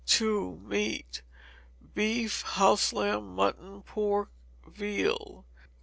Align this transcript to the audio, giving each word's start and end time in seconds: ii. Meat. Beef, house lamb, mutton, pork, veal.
ii. 0.19 0.25
Meat. 0.25 1.21
Beef, 1.93 2.41
house 2.41 2.91
lamb, 2.91 3.35
mutton, 3.35 3.83
pork, 3.83 4.31
veal. 4.67 5.45